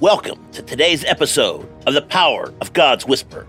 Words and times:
Welcome 0.00 0.50
to 0.52 0.62
today's 0.62 1.04
episode 1.04 1.68
of 1.86 1.92
The 1.92 2.00
Power 2.00 2.54
of 2.62 2.72
God's 2.72 3.04
Whisper, 3.04 3.46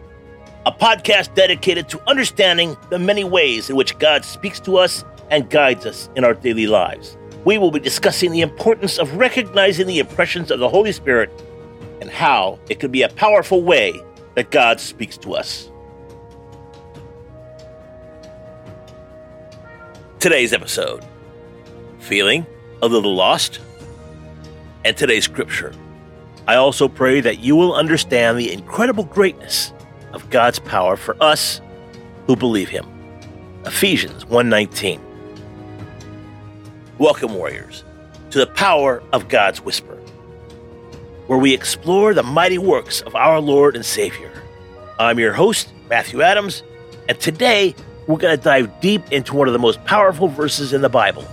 a 0.66 0.72
podcast 0.74 1.34
dedicated 1.34 1.88
to 1.88 2.10
understanding 2.10 2.76
the 2.90 3.00
many 3.00 3.24
ways 3.24 3.70
in 3.70 3.78
which 3.78 3.98
God 4.00 4.26
speaks 4.26 4.60
to 4.62 4.76
us 4.76 5.06
and 5.30 5.50
guides 5.50 5.86
us 5.86 6.10
in 6.18 6.26
our 6.26 6.34
daily 6.34 6.68
lives. 6.68 7.16
We 7.46 7.58
will 7.58 7.72
be 7.72 7.80
discussing 7.80 8.34
the 8.34 8.42
importance 8.42 9.00
of 9.00 9.16
recognizing 9.16 9.88
the 9.88 10.00
impressions 10.00 10.52
of 10.52 10.60
the 10.60 10.68
Holy 10.68 10.92
Spirit 10.92 11.32
and 12.02 12.10
how 12.10 12.60
it 12.70 12.82
can 12.82 12.92
be 12.92 13.04
a 13.04 13.08
powerful 13.08 13.64
way 13.64 13.94
that 14.36 14.52
God 14.52 14.82
speaks 14.82 15.16
to 15.20 15.36
us. 15.36 15.72
Today's 20.20 20.52
episode 20.52 21.06
Feeling 22.00 22.46
a 22.82 22.90
little 22.90 23.16
lost? 23.16 23.62
And 24.84 24.98
today's 24.98 25.24
scripture 25.24 25.74
I 26.48 26.56
also 26.56 26.88
pray 26.88 27.22
that 27.22 27.40
you 27.40 27.56
will 27.56 27.76
understand 27.76 28.38
the 28.38 28.52
incredible 28.52 29.04
greatness 29.04 29.74
of 30.12 30.30
God's 30.30 30.60
power 30.60 30.98
for 30.98 31.16
us 31.22 31.62
who 32.28 32.36
believe 32.36 32.70
him. 32.70 32.86
Ephesians 33.66 34.26
1:19. 34.26 35.00
Welcome 36.98 37.36
warriors 37.36 37.84
to 38.32 38.40
the 38.40 38.48
power 38.48 39.04
of 39.14 39.28
God's 39.28 39.62
whisper, 39.62 39.98
where 41.28 41.40
we 41.40 41.54
explore 41.54 42.14
the 42.14 42.24
mighty 42.24 42.58
works 42.58 43.02
of 43.02 43.16
our 43.16 43.40
Lord 43.40 43.76
and 43.76 43.86
Savior. 43.86 44.32
I'm 44.98 45.20
your 45.20 45.34
host, 45.34 45.70
Matthew 45.90 46.22
Adams, 46.22 46.64
and 47.08 47.20
today 47.20 47.76
we're 48.08 48.18
going 48.18 48.36
to 48.36 48.44
dive 48.44 48.82
deep 48.82 49.04
into 49.12 49.36
one 49.36 49.48
of 49.48 49.54
the 49.54 49.60
most 49.60 49.84
powerful 49.86 50.28
verses 50.28 50.74
in 50.74 50.82
the 50.82 50.90
Bible, 50.90 51.26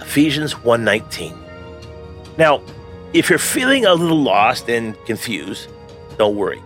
Ephesians 0.00 0.54
1:19. 0.64 1.34
Now, 2.38 2.60
if 3.12 3.30
you're 3.30 3.38
feeling 3.38 3.84
a 3.84 3.94
little 3.94 4.20
lost 4.20 4.68
and 4.68 4.96
confused, 5.06 5.68
don't 6.18 6.36
worry. 6.36 6.60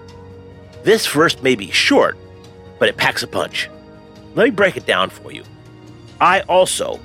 This 0.83 1.07
verse 1.07 1.41
may 1.43 1.55
be 1.55 1.71
short, 1.71 2.17
but 2.79 2.89
it 2.89 2.97
packs 2.97 3.23
a 3.23 3.27
punch. 3.27 3.69
Let 4.35 4.45
me 4.45 4.51
break 4.51 4.77
it 4.77 4.87
down 4.87 5.11
for 5.11 5.33
you. 5.33 5.45
I 6.21 6.41
also 6.43 7.01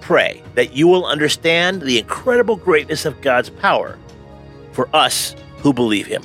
pray 0.00 0.42
that 0.54 0.74
you 0.74 0.86
will 0.86 1.06
understand 1.06 1.82
the 1.82 1.98
incredible 1.98 2.56
greatness 2.56 3.04
of 3.04 3.20
God's 3.20 3.50
power 3.50 3.98
for 4.72 4.88
us 4.94 5.34
who 5.58 5.72
believe 5.72 6.06
Him. 6.06 6.22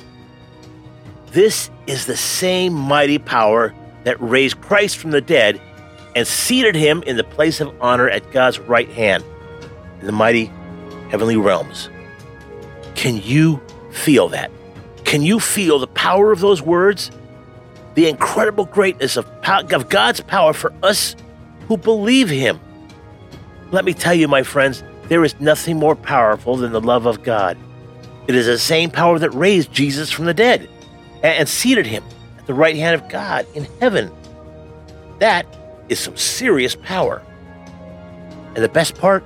This 1.32 1.70
is 1.86 2.06
the 2.06 2.16
same 2.16 2.74
mighty 2.74 3.18
power 3.18 3.74
that 4.04 4.20
raised 4.20 4.60
Christ 4.60 4.96
from 4.96 5.12
the 5.12 5.20
dead 5.20 5.60
and 6.16 6.26
seated 6.26 6.74
him 6.74 7.02
in 7.04 7.16
the 7.16 7.24
place 7.24 7.60
of 7.60 7.74
honor 7.80 8.08
at 8.08 8.30
God's 8.32 8.58
right 8.58 8.88
hand 8.88 9.24
in 10.00 10.06
the 10.06 10.12
mighty 10.12 10.46
heavenly 11.10 11.36
realms. 11.36 11.88
Can 13.00 13.16
you 13.16 13.62
feel 13.92 14.28
that? 14.28 14.50
Can 15.04 15.22
you 15.22 15.40
feel 15.40 15.78
the 15.78 15.86
power 15.86 16.32
of 16.32 16.40
those 16.40 16.60
words? 16.60 17.10
The 17.94 18.06
incredible 18.06 18.66
greatness 18.66 19.16
of, 19.16 19.24
of 19.42 19.88
God's 19.88 20.20
power 20.20 20.52
for 20.52 20.70
us 20.82 21.16
who 21.66 21.78
believe 21.78 22.28
Him. 22.28 22.60
Let 23.70 23.86
me 23.86 23.94
tell 23.94 24.12
you, 24.12 24.28
my 24.28 24.42
friends, 24.42 24.84
there 25.08 25.24
is 25.24 25.34
nothing 25.40 25.78
more 25.78 25.96
powerful 25.96 26.58
than 26.58 26.72
the 26.72 26.80
love 26.82 27.06
of 27.06 27.22
God. 27.22 27.56
It 28.28 28.34
is 28.34 28.44
the 28.44 28.58
same 28.58 28.90
power 28.90 29.18
that 29.18 29.30
raised 29.30 29.72
Jesus 29.72 30.10
from 30.10 30.26
the 30.26 30.34
dead 30.34 30.68
and, 31.22 31.24
and 31.24 31.48
seated 31.48 31.86
him 31.86 32.04
at 32.36 32.46
the 32.46 32.52
right 32.52 32.76
hand 32.76 33.00
of 33.00 33.08
God 33.08 33.46
in 33.54 33.64
heaven. 33.80 34.12
That 35.20 35.46
is 35.88 35.98
some 35.98 36.18
serious 36.18 36.76
power. 36.76 37.22
And 38.54 38.62
the 38.62 38.68
best 38.68 38.98
part, 38.98 39.24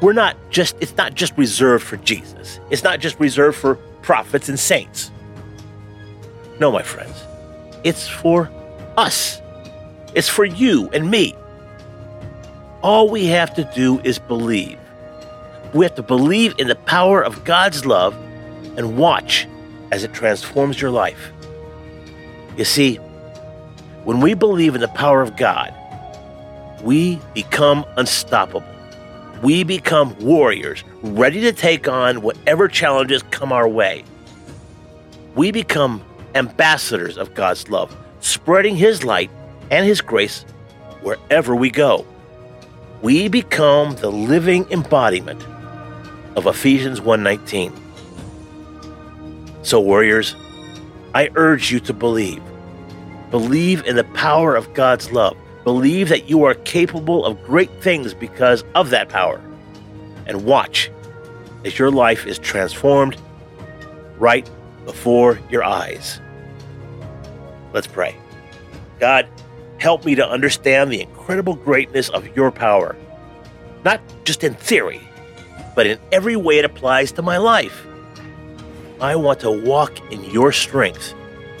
we're 0.00 0.12
not 0.12 0.36
just 0.50 0.76
it's 0.80 0.96
not 0.96 1.14
just 1.14 1.36
reserved 1.36 1.84
for 1.84 1.96
Jesus. 1.98 2.60
It's 2.70 2.84
not 2.84 3.00
just 3.00 3.18
reserved 3.18 3.58
for 3.58 3.76
prophets 4.02 4.48
and 4.48 4.58
saints. 4.58 5.10
No, 6.60 6.70
my 6.70 6.82
friends. 6.82 7.22
It's 7.84 8.08
for 8.08 8.50
us. 8.96 9.40
It's 10.14 10.28
for 10.28 10.44
you 10.44 10.88
and 10.92 11.10
me. 11.10 11.34
All 12.82 13.08
we 13.08 13.26
have 13.26 13.54
to 13.54 13.70
do 13.74 14.00
is 14.00 14.18
believe. 14.18 14.78
We 15.74 15.84
have 15.84 15.94
to 15.96 16.02
believe 16.02 16.54
in 16.58 16.68
the 16.68 16.76
power 16.76 17.22
of 17.22 17.44
God's 17.44 17.84
love 17.84 18.14
and 18.76 18.96
watch 18.96 19.46
as 19.90 20.04
it 20.04 20.12
transforms 20.12 20.80
your 20.80 20.90
life. 20.90 21.32
You 22.56 22.64
see, 22.64 22.96
when 24.04 24.20
we 24.20 24.34
believe 24.34 24.74
in 24.74 24.80
the 24.80 24.88
power 24.88 25.20
of 25.20 25.36
God, 25.36 25.74
we 26.82 27.20
become 27.34 27.84
unstoppable 27.96 28.64
we 29.42 29.62
become 29.62 30.18
warriors 30.18 30.82
ready 31.02 31.40
to 31.42 31.52
take 31.52 31.88
on 31.88 32.22
whatever 32.22 32.68
challenges 32.68 33.22
come 33.30 33.52
our 33.52 33.68
way. 33.68 34.04
We 35.34 35.52
become 35.52 36.02
ambassadors 36.34 37.16
of 37.16 37.34
God's 37.34 37.68
love, 37.68 37.96
spreading 38.20 38.76
His 38.76 39.04
light 39.04 39.30
and 39.70 39.86
His 39.86 40.00
grace 40.00 40.44
wherever 41.02 41.54
we 41.54 41.70
go. 41.70 42.04
We 43.02 43.28
become 43.28 43.94
the 43.96 44.10
living 44.10 44.66
embodiment 44.70 45.44
of 46.34 46.46
Ephesians 46.46 47.00
1:19. 47.00 47.72
So 49.62 49.80
warriors, 49.80 50.34
I 51.14 51.30
urge 51.36 51.70
you 51.70 51.80
to 51.80 51.92
believe. 51.92 52.42
Believe 53.30 53.84
in 53.84 53.96
the 53.96 54.04
power 54.04 54.56
of 54.56 54.72
God's 54.74 55.12
love. 55.12 55.36
Believe 55.68 56.08
that 56.08 56.30
you 56.30 56.44
are 56.44 56.54
capable 56.54 57.26
of 57.26 57.44
great 57.44 57.70
things 57.82 58.14
because 58.14 58.64
of 58.74 58.88
that 58.88 59.10
power. 59.10 59.38
And 60.24 60.46
watch 60.46 60.90
as 61.62 61.78
your 61.78 61.90
life 61.90 62.26
is 62.26 62.38
transformed 62.38 63.18
right 64.16 64.48
before 64.86 65.38
your 65.50 65.62
eyes. 65.62 66.22
Let's 67.74 67.86
pray. 67.86 68.16
God, 68.98 69.28
help 69.78 70.06
me 70.06 70.14
to 70.14 70.26
understand 70.26 70.90
the 70.90 71.02
incredible 71.02 71.54
greatness 71.54 72.08
of 72.08 72.34
your 72.34 72.50
power, 72.50 72.96
not 73.84 74.00
just 74.24 74.42
in 74.42 74.54
theory, 74.54 75.02
but 75.76 75.86
in 75.86 75.98
every 76.12 76.36
way 76.36 76.60
it 76.60 76.64
applies 76.64 77.12
to 77.12 77.20
my 77.20 77.36
life. 77.36 77.86
I 79.02 79.16
want 79.16 79.40
to 79.40 79.50
walk 79.50 80.00
in 80.10 80.24
your 80.24 80.50
strength. 80.50 81.12